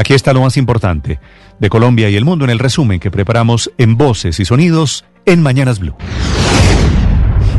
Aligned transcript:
Aquí 0.00 0.14
está 0.14 0.32
lo 0.32 0.40
más 0.40 0.56
importante 0.56 1.20
de 1.58 1.68
Colombia 1.68 2.08
y 2.08 2.16
el 2.16 2.24
mundo 2.24 2.46
en 2.46 2.50
el 2.50 2.58
resumen 2.58 3.00
que 3.00 3.10
preparamos 3.10 3.70
en 3.76 3.98
voces 3.98 4.40
y 4.40 4.46
sonidos 4.46 5.04
en 5.26 5.42
Mañanas 5.42 5.78
Blue. 5.78 5.94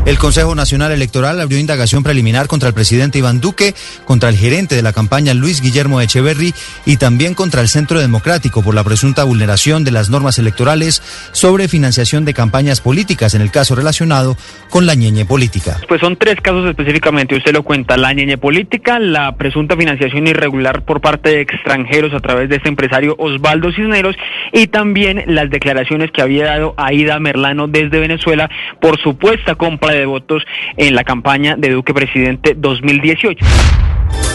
El 0.04 0.18
Consejo 0.18 0.56
Nacional 0.56 0.90
Electoral 0.90 1.40
abrió 1.40 1.60
indagación 1.60 2.02
preliminar 2.02 2.48
contra 2.48 2.68
el 2.68 2.74
presidente 2.74 3.18
Iván 3.18 3.40
Duque, 3.40 3.72
contra 4.04 4.30
el 4.30 4.36
gerente 4.36 4.74
de 4.74 4.82
la 4.82 4.92
campaña 4.92 5.32
Luis 5.32 5.60
Guillermo 5.60 6.00
Echeverry 6.00 6.52
y 6.84 6.96
también 6.96 7.34
contra 7.34 7.60
el 7.60 7.68
Centro 7.68 8.00
Democrático 8.00 8.62
por 8.62 8.74
la 8.74 8.82
presunta 8.82 9.22
vulneración 9.22 9.84
de 9.84 9.92
las 9.92 10.10
normas 10.10 10.40
electorales 10.40 11.00
sobre 11.30 11.68
financiación 11.68 12.24
de 12.24 12.34
campañas 12.34 12.80
políticas 12.80 13.34
en 13.34 13.42
el 13.42 13.52
caso 13.52 13.76
relacionado 13.76 14.36
con 14.70 14.86
la 14.86 14.96
ñeñe 14.96 15.24
política. 15.24 15.78
Pues 15.86 16.00
son 16.00 16.16
tres 16.16 16.34
casos 16.40 16.68
específicamente, 16.68 17.36
usted 17.36 17.52
lo 17.52 17.62
cuenta, 17.62 17.96
la 17.96 18.12
ñeñe 18.12 18.38
política, 18.38 18.98
la 18.98 19.36
presunta 19.36 19.76
financiación 19.76 20.26
irregular 20.26 20.82
por 20.82 21.00
parte 21.00 21.30
de 21.30 21.42
extranjeros 21.42 22.12
a 22.12 22.18
través 22.18 22.48
de 22.48 22.56
este 22.56 22.68
empresario 22.68 23.14
Osvaldo 23.18 23.70
Cisneros 23.70 24.16
y 24.52 24.66
también 24.66 25.22
las 25.28 25.48
declaraciones 25.48 26.10
que 26.10 26.22
había 26.22 26.46
dado 26.46 26.74
Aida 26.76 27.20
Merlano 27.20 27.68
desde 27.68 28.00
Venezuela 28.00 28.50
por 28.80 29.00
supuesta 29.00 29.54
compra 29.54 29.91
de 29.94 30.06
votos 30.06 30.44
en 30.76 30.94
la 30.94 31.04
campaña 31.04 31.56
de 31.56 31.70
Duque 31.70 31.94
Presidente 31.94 32.54
2018. 32.56 33.44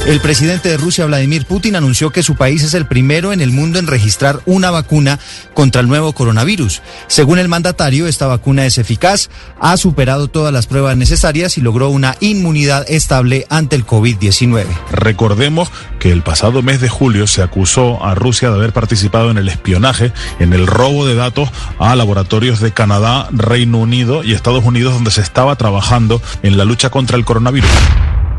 El 0.08 0.22
presidente 0.22 0.69
de 0.69 0.77
Rusia, 0.77 1.05
Vladimir 1.05 1.45
Putin, 1.45 1.75
anunció 1.75 2.11
que 2.11 2.23
su 2.23 2.38
país 2.38 2.63
es 2.63 2.73
el 2.73 2.88
primero 2.88 3.33
en 3.33 3.41
el 3.41 3.52
mundo 3.52 3.77
en 3.77 3.88
registrar 3.88 4.39
una 4.45 4.72
vacuna 4.72 5.19
contra 5.53 5.81
el 5.81 5.89
nuevo 5.89 6.13
coronavirus. 6.13 6.81
Según 7.08 7.39
el 7.39 7.50
mandatario, 7.50 8.08
esta 8.08 8.25
vacuna 8.25 8.66
es 8.66 8.78
eficaz, 8.78 9.30
ha 9.59 9.75
superado 9.75 10.30
todas 10.30 10.53
las 10.53 10.66
pruebas 10.66 10.95
necesarias 10.95 11.58
y 11.58 11.61
logró 11.61 11.89
una 11.89 12.16
inmunidad 12.22 12.89
estable 12.89 13.47
ante 13.50 13.75
el 13.75 13.85
COVID-19. 13.85 14.66
Recordemos 14.91 15.69
que 16.00 16.13
el 16.13 16.22
pasado 16.22 16.61
mes 16.61 16.80
de 16.80 16.88
julio 16.88 17.28
se 17.28 17.41
acusó 17.41 18.02
a 18.02 18.16
Rusia 18.16 18.50
de 18.50 18.55
haber 18.55 18.72
participado 18.72 19.30
en 19.30 19.38
el 19.38 19.50
espionaje, 19.50 20.13
en 20.39 20.53
el 20.53 20.67
robo 20.67 21.05
de 21.05 21.16
datos 21.16 21.50
a 21.80 21.97
laboratorios 21.97 22.61
de 22.61 22.72
Canadá, 22.72 23.28
Reino 23.33 23.80
Unido 23.80 24.23
y 24.23 24.31
Estados 24.31 24.63
Unidos 24.63 24.94
donde 24.94 25.11
se 25.11 25.19
estaba 25.19 25.58
trabajando 25.58 26.22
en 26.44 26.55
la 26.55 26.63
lucha 26.63 26.89
contra 26.91 27.17
el 27.17 27.25
coronavirus. 27.25 27.69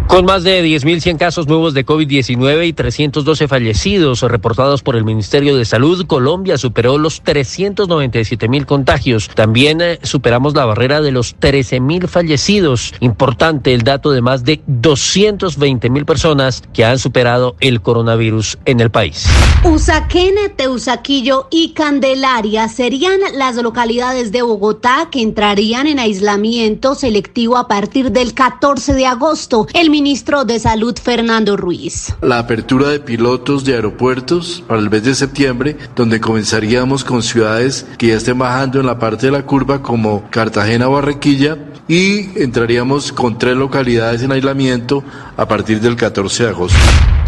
Con 0.09 0.25
más 0.25 0.43
de 0.43 0.65
10.100 0.65 1.19
casos 1.19 1.49
nuevos 1.49 1.75
de 1.75 1.85
COVID-19 1.85 2.67
y 2.67 2.73
312 2.73 3.47
fallecidos 3.47 4.23
reportados 4.23 4.83
por 4.83 4.97
el 4.97 5.05
Ministerio 5.05 5.55
de 5.55 5.67
Salud, 5.67 6.07
Colombia 6.07 6.57
superó 6.57 6.97
los 6.97 7.23
397.000 7.23 8.65
contagios. 8.65 9.29
También 9.29 9.83
eh, 9.83 9.99
superamos 10.03 10.55
la 10.55 10.65
barrera 10.65 11.03
de 11.03 11.13
los 11.13 11.37
13.000 11.37 12.09
fallecidos. 12.09 12.95
Importante 13.01 13.75
el 13.75 13.83
dato 13.83 14.11
de 14.11 14.23
más 14.23 14.45
de 14.45 14.63
220.000 14.67 16.07
personas 16.07 16.63
que 16.73 16.87
han 16.87 16.99
superado 16.99 17.57
el 17.61 17.83
coronavirus 17.83 18.59
en 18.65 18.81
el 18.81 18.91
país. 18.91 19.27
Usaquén, 19.63 20.37
Teusaquillo 20.57 21.49
y 21.51 21.75
Candelaria 21.75 22.67
serían 22.69 23.21
las 23.35 23.57
localidades 23.57 24.33
de 24.33 24.41
Bogotá 24.41 25.09
que 25.13 25.21
entrarían 25.21 25.87
en 25.87 25.99
aislamiento 25.99 26.95
selectivo 26.95 27.59
a 27.59 27.69
partir 27.69 28.11
del 28.11 28.33
14 28.33 28.95
de 28.95 29.05
agosto. 29.05 29.67
El 29.75 29.98
ministro 29.99 30.45
de 30.45 30.61
Salud, 30.61 30.97
Fernando 30.97 31.57
Ruiz. 31.57 32.15
La 32.23 32.39
apertura 32.39 32.89
de 32.89 33.01
pilotos 33.01 33.65
de 33.65 33.75
aeropuertos 33.75 34.63
para 34.69 34.81
el 34.81 34.91
mes 34.91 35.03
de 35.03 35.13
septiembre, 35.17 35.77
donde 35.97 36.21
comenzaríamos 36.21 37.03
con 37.03 37.21
ciudades 37.21 37.85
que 37.99 38.07
ya 38.07 38.15
estén 38.15 38.39
bajando 38.39 38.79
en 38.79 38.87
la 38.87 39.01
parte 39.01 39.27
de 39.27 39.33
la 39.33 39.45
curva 39.45 39.83
como 39.83 40.31
Cartagena 40.31 40.89
o 40.89 40.93
Barranquilla 40.93 41.59
y 41.89 42.29
entraríamos 42.41 43.13
con 43.13 43.39
tres 43.39 43.57
localidades 43.57 44.23
en 44.23 44.31
aislamiento 44.33 45.03
a 45.37 45.49
partir 45.49 45.81
del 45.81 45.97
14 45.97 46.45
de 46.45 46.49
agosto. 46.51 46.79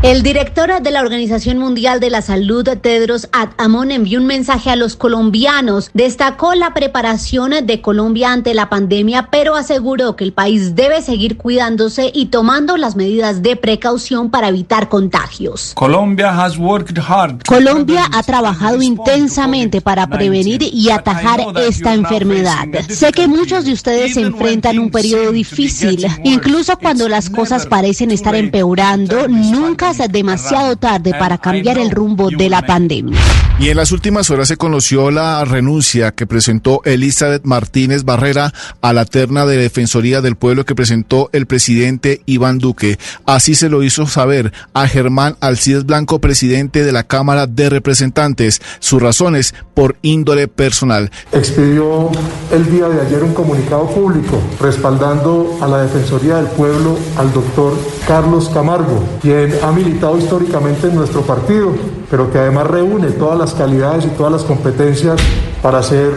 El 0.03 0.23
director 0.23 0.81
de 0.81 0.91
la 0.91 1.03
Organización 1.03 1.59
Mundial 1.59 2.01
de 2.01 2.09
la 2.09 2.23
Salud, 2.23 2.67
Tedros 2.81 3.29
Adhanom, 3.33 3.91
envió 3.91 4.19
un 4.19 4.27
mensaje 4.27 4.71
a 4.71 4.77
los 4.77 4.97
colombianos. 4.97 5.91
Destacó 5.93 6.55
la 6.55 6.73
preparación 6.73 7.53
de 7.67 7.83
Colombia 7.83 8.33
ante 8.33 8.55
la 8.55 8.71
pandemia, 8.71 9.29
pero 9.31 9.57
aseguró 9.57 10.17
que 10.17 10.25
el 10.25 10.33
país 10.33 10.75
debe 10.75 11.03
seguir 11.03 11.37
cuidándose 11.37 12.11
y 12.15 12.27
tomando 12.27 12.79
las 12.79 12.97
medidas 12.97 13.43
de 13.43 13.57
precaución 13.57 14.31
para 14.31 14.49
evitar 14.49 14.89
contagios. 14.89 15.73
Colombia, 15.75 16.31
has 16.31 16.57
worked 16.57 16.99
hard 16.99 17.43
Colombia 17.47 18.07
ha 18.11 18.23
trabajado 18.23 18.81
intensamente 18.81 19.83
para 19.83 20.07
prevenir 20.07 20.63
y 20.63 20.89
atajar 20.89 21.41
esta 21.59 21.93
enfermedad. 21.93 22.67
Sé 22.89 23.13
que 23.13 23.29
muchos 23.29 23.67
de 23.67 23.75
ustedes 23.75 24.15
se 24.15 24.23
enfrentan 24.23 24.50
un 24.79 24.91
periodo 24.91 25.33
difícil, 25.33 26.07
incluso 26.25 26.77
cuando 26.79 27.09
las 27.09 27.31
cosas 27.31 27.67
parecen 27.67 28.11
estar 28.11 28.35
empeorando, 28.35 29.29
nunca 29.29 29.91
es 29.91 29.99
demasiado 30.11 30.77
tarde 30.77 31.13
para 31.19 31.39
cambiar 31.39 31.79
el 31.79 31.91
rumbo 31.91 32.31
de 32.31 32.49
la 32.49 32.63
pandemia. 32.63 33.19
Y 33.61 33.69
en 33.69 33.77
las 33.77 33.93
últimas 33.93 34.31
horas 34.31 34.49
se 34.49 34.57
conoció 34.57 35.11
la 35.11 35.45
renuncia 35.45 36.13
que 36.13 36.27
presentó 36.27 36.81
Elizabeth 36.85 37.45
Martínez 37.45 38.05
Barrera 38.05 38.53
a 38.81 38.93
la 38.93 39.05
terna 39.05 39.45
de 39.45 39.59
Defensoría 39.59 40.23
del 40.23 40.37
Pueblo 40.37 40.65
que 40.65 40.75
presentó 40.75 41.29
el 41.33 41.47
presidente 41.47 42.23
Iván 42.25 42.59
Duque. 42.59 42.99
Así 43.27 43.55
se 43.55 43.69
lo 43.69 43.83
hizo 43.83 44.07
saber 44.07 44.53
a 44.73 44.89
Germán 44.89 45.37
Alcides 45.41 45.85
Blanco, 45.85 46.21
presidente 46.21 46.85
de 46.85 46.93
la 46.93 47.05
Cámara 47.05 47.47
de 47.47 47.69
Representantes. 47.69 48.63
Sus 48.79 49.03
razones 49.03 49.55
por 49.75 49.97
índole 50.03 50.49
personal. 50.49 51.11
Expidió 51.33 52.11
el 52.53 52.71
día 52.71 52.89
de 52.89 53.07
ayer 53.07 53.23
un 53.23 53.35
comunicado 53.35 53.87
público 53.89 54.40
respaldando 54.61 55.59
a 55.61 55.67
la 55.67 55.83
Defensoría 55.83 56.37
del 56.37 56.47
Pueblo 56.47 56.99
al 57.17 57.33
doctor 57.33 57.75
Carlos 58.07 58.49
Camargo, 58.49 59.03
quien 59.21 59.55
ha 59.63 59.73
militado 59.73 60.19
históricamente 60.19 60.89
en 60.89 60.97
nuestro 60.97 61.23
partido, 61.23 61.73
pero 62.11 62.31
que 62.31 62.39
además 62.39 62.67
reúne 62.67 63.09
todas 63.13 63.39
las 63.39 63.55
calidades 63.55 64.05
y 64.05 64.09
todas 64.09 64.33
las 64.33 64.43
competencias 64.45 65.21
para 65.63 65.83
ser 65.83 66.11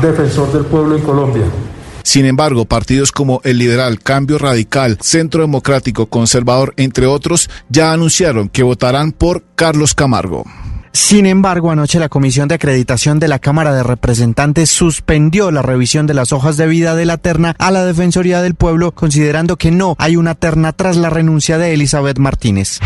defensor 0.00 0.52
del 0.52 0.64
pueblo 0.64 0.96
en 0.96 1.02
Colombia. 1.02 1.44
Sin 2.02 2.26
embargo, 2.26 2.66
partidos 2.66 3.12
como 3.12 3.40
el 3.44 3.58
Liberal, 3.58 3.98
Cambio 3.98 4.38
Radical, 4.38 4.98
Centro 5.00 5.40
Democrático, 5.40 6.06
Conservador, 6.06 6.74
entre 6.76 7.06
otros, 7.06 7.48
ya 7.70 7.92
anunciaron 7.92 8.50
que 8.50 8.62
votarán 8.62 9.12
por 9.12 9.42
Carlos 9.54 9.94
Camargo. 9.94 10.44
Sin 10.94 11.26
embargo, 11.26 11.72
anoche 11.72 11.98
la 11.98 12.08
Comisión 12.08 12.46
de 12.46 12.54
Acreditación 12.54 13.18
de 13.18 13.26
la 13.26 13.40
Cámara 13.40 13.74
de 13.74 13.82
Representantes 13.82 14.70
suspendió 14.70 15.50
la 15.50 15.60
revisión 15.60 16.06
de 16.06 16.14
las 16.14 16.32
hojas 16.32 16.56
de 16.56 16.68
vida 16.68 16.94
de 16.94 17.04
la 17.04 17.16
terna 17.16 17.56
a 17.58 17.72
la 17.72 17.84
Defensoría 17.84 18.40
del 18.42 18.54
Pueblo, 18.54 18.92
considerando 18.92 19.56
que 19.56 19.72
no 19.72 19.96
hay 19.98 20.14
una 20.14 20.36
terna 20.36 20.72
tras 20.72 20.96
la 20.96 21.10
renuncia 21.10 21.58
de 21.58 21.74
Elizabeth 21.74 22.18
Martínez. 22.18 22.78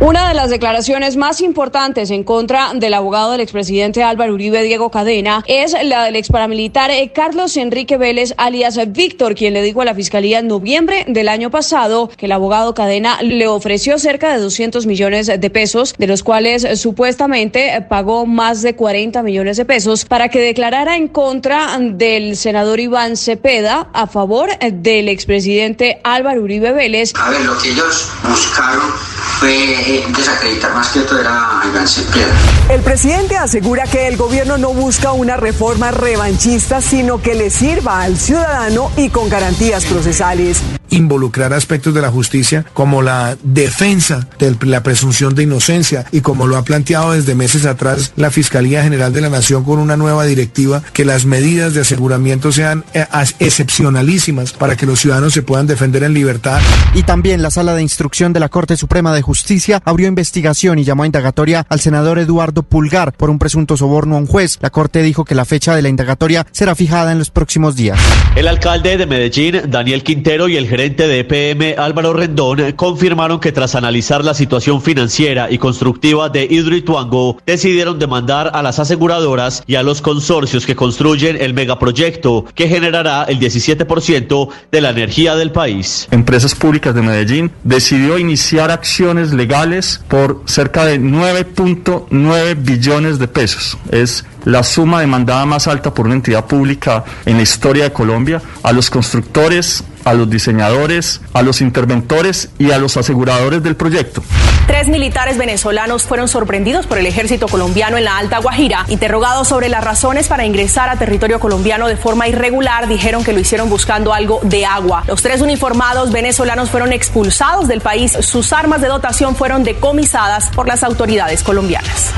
Una 0.00 0.28
de 0.28 0.34
las 0.34 0.50
declaraciones 0.50 1.16
más 1.16 1.40
importantes 1.40 2.12
en 2.12 2.22
contra 2.22 2.70
del 2.72 2.94
abogado 2.94 3.32
del 3.32 3.40
expresidente 3.40 4.04
Álvaro 4.04 4.32
Uribe 4.32 4.62
Diego 4.62 4.92
Cadena 4.92 5.42
es 5.48 5.74
la 5.82 6.04
del 6.04 6.14
ex 6.14 6.28
paramilitar 6.28 6.92
eh, 6.92 7.10
Carlos 7.12 7.56
Enrique 7.56 7.96
Vélez, 7.96 8.32
alias 8.36 8.78
Víctor, 8.92 9.34
quien 9.34 9.54
le 9.54 9.62
dijo 9.62 9.82
a 9.82 9.84
la 9.84 9.96
fiscalía 9.96 10.38
en 10.38 10.46
noviembre 10.46 11.04
del 11.08 11.28
año 11.28 11.50
pasado 11.50 12.08
que 12.16 12.26
el 12.26 12.32
abogado 12.32 12.74
Cadena 12.74 13.20
le 13.22 13.48
ofreció 13.48 13.98
cerca 13.98 14.32
de 14.32 14.38
200 14.38 14.86
millones 14.86 15.26
de 15.26 15.50
pesos, 15.50 15.96
de 15.98 16.06
los 16.06 16.22
cuales 16.22 16.64
supuestamente 16.80 17.47
eh, 17.54 17.80
pagó 17.88 18.26
más 18.26 18.62
de 18.62 18.74
40 18.74 19.22
millones 19.22 19.56
de 19.56 19.64
pesos 19.64 20.04
para 20.04 20.28
que 20.28 20.40
declarara 20.40 20.96
en 20.96 21.08
contra 21.08 21.78
del 21.78 22.36
senador 22.36 22.80
Iván 22.80 23.16
Cepeda 23.16 23.88
a 23.92 24.06
favor 24.06 24.50
del 24.58 25.08
expresidente 25.08 26.00
Álvaro 26.04 26.42
Uribe 26.42 26.72
Vélez. 26.72 27.12
A 27.16 27.30
ver, 27.30 27.44
lo 27.44 27.58
que 27.58 27.70
ellos 27.70 28.08
buscaron 28.28 28.92
fue 29.40 30.04
desacreditar 30.16 30.74
más 30.74 30.88
que 30.88 31.00
todo 31.00 31.20
era 31.20 31.60
a 31.60 31.66
Iván 31.66 31.86
Cepeda. 31.86 32.28
El 32.70 32.80
presidente 32.82 33.36
asegura 33.36 33.84
que 33.84 34.08
el 34.08 34.16
gobierno 34.16 34.58
no 34.58 34.72
busca 34.72 35.12
una 35.12 35.36
reforma 35.36 35.90
revanchista, 35.90 36.80
sino 36.80 37.20
que 37.22 37.34
le 37.34 37.50
sirva 37.50 38.02
al 38.02 38.16
ciudadano 38.16 38.90
y 38.96 39.10
con 39.10 39.28
garantías 39.28 39.84
procesales. 39.84 40.62
Involucrar 40.90 41.52
aspectos 41.52 41.94
de 41.94 42.02
la 42.02 42.10
justicia 42.10 42.64
como 42.74 43.02
la 43.02 43.36
defensa 43.42 44.28
de 44.38 44.56
la 44.62 44.82
presunción 44.82 45.34
de 45.34 45.44
inocencia 45.44 46.06
y 46.12 46.20
como 46.20 46.46
lo 46.46 46.56
ha 46.56 46.64
planteado 46.64 47.12
desde 47.12 47.34
meses 47.34 47.66
atrás 47.66 48.12
la 48.16 48.30
Fiscalía 48.30 48.82
General 48.82 49.12
de 49.12 49.20
la 49.20 49.30
Nación 49.30 49.64
con 49.64 49.78
una 49.78 49.96
nueva 49.96 50.24
directiva 50.24 50.82
que 50.92 51.04
las 51.04 51.24
medidas 51.24 51.74
de 51.74 51.80
aseguramiento 51.80 52.52
sean 52.52 52.84
eh, 52.94 53.06
excepcionalísimas 53.38 54.52
para 54.52 54.76
que 54.76 54.86
los 54.86 55.00
ciudadanos 55.00 55.32
se 55.32 55.42
puedan 55.42 55.66
defender 55.66 56.02
en 56.02 56.14
libertad. 56.14 56.60
Y 56.94 57.02
también 57.02 57.42
la 57.42 57.50
Sala 57.50 57.74
de 57.74 57.82
Instrucción 57.82 58.32
de 58.32 58.40
la 58.40 58.48
Corte 58.48 58.76
Suprema 58.76 59.14
de 59.14 59.22
Justicia 59.22 59.80
abrió 59.84 60.08
investigación 60.08 60.78
y 60.78 60.84
llamó 60.84 61.02
a 61.02 61.06
indagatoria 61.06 61.66
al 61.68 61.80
senador 61.80 62.18
Eduardo 62.18 62.62
Pulgar 62.62 63.12
por 63.12 63.30
un 63.30 63.38
presunto 63.38 63.76
soborno 63.76 64.16
a 64.16 64.18
un 64.18 64.26
juez. 64.26 64.58
La 64.60 64.70
Corte 64.70 65.02
dijo 65.02 65.24
que 65.24 65.34
la 65.34 65.44
fecha 65.44 65.74
de 65.74 65.82
la 65.82 65.88
indagatoria 65.88 66.46
será 66.52 66.74
fijada 66.74 67.12
en 67.12 67.18
los 67.18 67.30
próximos 67.30 67.76
días. 67.76 67.98
El 68.36 68.48
alcalde 68.48 68.96
de 68.96 69.06
Medellín, 69.06 69.62
Daniel 69.68 70.02
Quintero, 70.02 70.48
y 70.48 70.56
el 70.56 70.66
gerente 70.78 71.08
de 71.08 71.18
EPM, 71.26 71.74
Álvaro 71.76 72.12
Rendón, 72.12 72.70
confirmaron 72.76 73.40
que 73.40 73.50
tras 73.50 73.74
analizar 73.74 74.24
la 74.24 74.32
situación 74.32 74.80
financiera 74.80 75.50
y 75.50 75.58
constructiva 75.58 76.28
de 76.28 76.44
Hidroituango, 76.48 77.38
decidieron 77.44 77.98
demandar 77.98 78.52
a 78.54 78.62
las 78.62 78.78
aseguradoras 78.78 79.64
y 79.66 79.74
a 79.74 79.82
los 79.82 80.00
consorcios 80.00 80.66
que 80.66 80.76
construyen 80.76 81.36
el 81.40 81.52
megaproyecto, 81.52 82.44
que 82.54 82.68
generará 82.68 83.24
el 83.24 83.40
17% 83.40 84.50
de 84.70 84.80
la 84.80 84.90
energía 84.90 85.34
del 85.34 85.50
país. 85.50 86.06
Empresas 86.12 86.54
Públicas 86.54 86.94
de 86.94 87.02
Medellín 87.02 87.50
decidió 87.64 88.16
iniciar 88.16 88.70
acciones 88.70 89.32
legales 89.32 90.00
por 90.06 90.42
cerca 90.44 90.84
de 90.84 91.00
9.9 91.00 92.54
billones 92.56 93.18
de 93.18 93.26
pesos. 93.26 93.76
Es 93.90 94.24
la 94.44 94.62
suma 94.62 95.00
demandada 95.00 95.44
más 95.44 95.66
alta 95.66 95.92
por 95.92 96.06
una 96.06 96.14
entidad 96.14 96.46
pública 96.46 97.04
en 97.26 97.36
la 97.36 97.42
historia 97.42 97.84
de 97.84 97.92
Colombia, 97.92 98.40
a 98.62 98.72
los 98.72 98.88
constructores, 98.90 99.84
a 100.04 100.14
los 100.14 100.28
diseñadores, 100.28 101.20
a 101.32 101.42
los 101.42 101.60
interventores 101.60 102.50
y 102.58 102.70
a 102.70 102.78
los 102.78 102.96
aseguradores 102.96 103.62
del 103.62 103.76
proyecto. 103.76 104.22
Tres 104.66 104.88
militares 104.88 105.38
venezolanos 105.38 106.02
fueron 106.02 106.28
sorprendidos 106.28 106.86
por 106.86 106.98
el 106.98 107.06
ejército 107.06 107.48
colombiano 107.48 107.96
en 107.96 108.04
la 108.04 108.18
Alta 108.18 108.38
Guajira. 108.38 108.84
Interrogados 108.88 109.48
sobre 109.48 109.68
las 109.68 109.82
razones 109.82 110.28
para 110.28 110.44
ingresar 110.44 110.90
a 110.90 110.96
territorio 110.96 111.40
colombiano 111.40 111.88
de 111.88 111.96
forma 111.96 112.28
irregular, 112.28 112.86
dijeron 112.86 113.24
que 113.24 113.32
lo 113.32 113.40
hicieron 113.40 113.70
buscando 113.70 114.12
algo 114.12 114.40
de 114.42 114.66
agua. 114.66 115.04
Los 115.06 115.22
tres 115.22 115.40
uniformados 115.40 116.12
venezolanos 116.12 116.70
fueron 116.70 116.92
expulsados 116.92 117.66
del 117.66 117.80
país. 117.80 118.12
Sus 118.20 118.52
armas 118.52 118.80
de 118.80 118.88
dotación 118.88 119.36
fueron 119.36 119.64
decomisadas 119.64 120.50
por 120.50 120.68
las 120.68 120.82
autoridades 120.84 121.42
colombianas. 121.42 122.12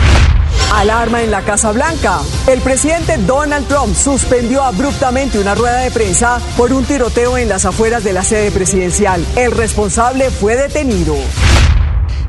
Alarma 0.72 1.22
en 1.22 1.30
la 1.30 1.42
Casa 1.42 1.72
Blanca. 1.72 2.20
El 2.46 2.60
presidente 2.60 3.18
Donald 3.18 3.66
Trump 3.66 3.94
suspendió 3.94 4.62
abruptamente 4.62 5.38
una 5.38 5.54
rueda 5.54 5.78
de 5.78 5.90
prensa 5.90 6.40
por 6.56 6.72
un 6.72 6.84
tiroteo 6.84 7.36
en 7.36 7.48
las 7.48 7.64
afueras 7.64 8.04
de 8.04 8.12
la 8.12 8.22
sede 8.22 8.50
presidencial. 8.50 9.24
El 9.36 9.52
responsable 9.52 10.30
fue 10.30 10.56
detenido. 10.56 11.16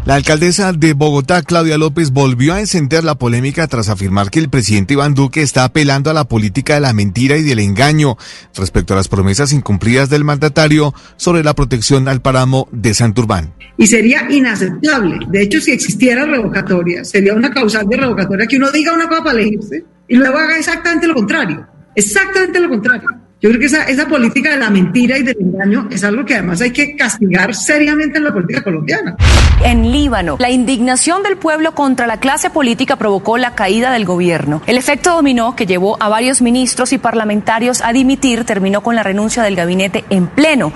La 0.03 0.15
alcaldesa 0.15 0.73
de 0.73 0.93
Bogotá, 0.93 1.43
Claudia 1.43 1.77
López, 1.77 2.09
volvió 2.09 2.55
a 2.55 2.59
encender 2.59 3.03
la 3.03 3.15
polémica 3.15 3.67
tras 3.67 3.87
afirmar 3.87 4.31
que 4.31 4.39
el 4.39 4.49
presidente 4.49 4.95
Iván 4.95 5.13
Duque 5.13 5.43
está 5.43 5.63
apelando 5.63 6.09
a 6.09 6.13
la 6.15 6.23
política 6.23 6.73
de 6.73 6.79
la 6.79 6.91
mentira 6.91 7.37
y 7.37 7.43
del 7.43 7.59
engaño 7.59 8.17
respecto 8.55 8.93
a 8.93 8.97
las 8.97 9.07
promesas 9.07 9.53
incumplidas 9.53 10.09
del 10.09 10.23
mandatario 10.23 10.95
sobre 11.17 11.43
la 11.43 11.53
protección 11.53 12.07
al 12.07 12.19
páramo 12.19 12.67
de 12.71 12.95
Santurbán. 12.95 13.53
Y 13.77 13.85
sería 13.85 14.25
inaceptable. 14.31 15.19
De 15.29 15.43
hecho, 15.43 15.61
si 15.61 15.71
existiera 15.71 16.25
revocatoria, 16.25 17.03
sería 17.03 17.35
una 17.35 17.51
causal 17.51 17.87
de 17.87 17.97
revocatoria 17.97 18.47
que 18.47 18.57
uno 18.57 18.71
diga 18.71 18.93
una 18.93 19.07
cosa 19.07 19.23
para 19.23 19.39
elegirse 19.39 19.85
y 20.07 20.15
luego 20.15 20.39
haga 20.39 20.57
exactamente 20.57 21.07
lo 21.07 21.13
contrario. 21.13 21.67
Exactamente 21.93 22.59
lo 22.59 22.69
contrario. 22.69 23.07
Yo 23.41 23.49
creo 23.49 23.59
que 23.59 23.65
esa, 23.65 23.85
esa 23.85 24.07
política 24.07 24.51
de 24.51 24.57
la 24.57 24.69
mentira 24.69 25.17
y 25.17 25.23
del 25.23 25.35
engaño 25.39 25.87
es 25.89 26.03
algo 26.03 26.23
que 26.23 26.35
además 26.35 26.61
hay 26.61 26.69
que 26.69 26.95
castigar 26.95 27.55
seriamente 27.55 28.19
en 28.19 28.25
la 28.25 28.31
política 28.31 28.63
colombiana. 28.63 29.15
En 29.63 29.91
Líbano, 29.91 30.37
la 30.39 30.51
indignación 30.51 31.23
del 31.23 31.37
pueblo 31.37 31.73
contra 31.73 32.05
la 32.05 32.19
clase 32.19 32.51
política 32.51 32.97
provocó 32.97 33.39
la 33.39 33.55
caída 33.55 33.91
del 33.91 34.05
gobierno. 34.05 34.61
El 34.67 34.77
efecto 34.77 35.15
dominó 35.15 35.55
que 35.55 35.65
llevó 35.65 35.97
a 35.99 36.07
varios 36.07 36.43
ministros 36.43 36.93
y 36.93 36.99
parlamentarios 36.99 37.81
a 37.81 37.93
dimitir 37.93 38.43
terminó 38.43 38.81
con 38.81 38.95
la 38.95 39.01
renuncia 39.01 39.41
del 39.41 39.55
gabinete 39.55 40.05
en 40.11 40.27
pleno. 40.27 40.71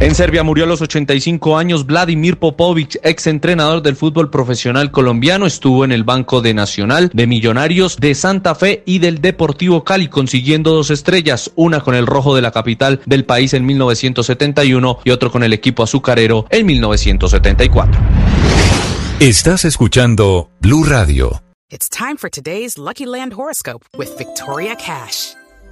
En 0.00 0.14
Serbia 0.14 0.42
murió 0.42 0.64
a 0.64 0.66
los 0.66 0.80
85 0.80 1.58
años 1.58 1.84
Vladimir 1.84 2.38
Popovic, 2.38 2.98
ex 3.02 3.26
entrenador 3.26 3.82
del 3.82 3.96
fútbol 3.96 4.30
profesional 4.30 4.90
colombiano. 4.90 5.44
Estuvo 5.44 5.84
en 5.84 5.92
el 5.92 6.04
Banco 6.04 6.40
de 6.40 6.54
Nacional, 6.54 7.10
de 7.12 7.26
Millonarios, 7.26 7.98
de 7.98 8.14
Santa 8.14 8.54
Fe 8.54 8.82
y 8.86 8.98
del 8.98 9.20
Deportivo 9.20 9.84
Cali, 9.84 10.08
consiguiendo 10.08 10.72
dos 10.72 10.90
estrellas, 10.90 11.52
una 11.54 11.80
con 11.80 11.94
el 11.94 12.06
rojo 12.06 12.34
de 12.34 12.40
la 12.40 12.50
capital 12.50 13.02
del 13.04 13.26
país 13.26 13.52
en 13.52 13.66
1971 13.66 15.00
y 15.04 15.10
otro 15.10 15.30
con 15.30 15.42
el 15.42 15.52
equipo 15.52 15.82
azucarero 15.82 16.46
en 16.48 16.64
1974. 16.64 18.00
Estás 19.20 19.66
escuchando 19.66 20.48
Blue 20.60 20.84
Radio. 20.84 21.42
It's 21.68 21.90
time 21.90 22.16
for 22.16 22.30
today's 22.30 22.78
Lucky 22.78 23.04
Land 23.04 23.34
horoscope 23.34 23.84
with 23.98 24.16
Victoria 24.16 24.74
Cash. 24.76 25.34